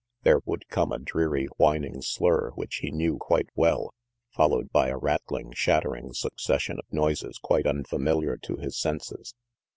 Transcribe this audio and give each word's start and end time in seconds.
There 0.23 0.41
would 0.45 0.67
come 0.67 0.91
a 0.91 0.97
dreary, 0.97 1.45
whining 1.57 2.01
slur 2.01 2.49
which 2.55 2.77
he 2.77 2.89
knew 2.89 3.19
quite 3.19 3.49
well, 3.53 3.93
followed 4.31 4.71
by 4.71 4.87
a 4.87 4.97
rattling, 4.97 5.51
shattering 5.53 6.11
suc 6.13 6.39
cession 6.39 6.79
of 6.79 6.91
noises 6.91 7.37
quite 7.37 7.67
unfamiliar 7.67 8.35
to 8.37 8.55
his 8.55 8.75
senses. 8.79 9.35